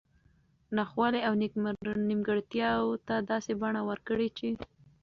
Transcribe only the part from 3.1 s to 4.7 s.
داسي بڼه ورکړي چې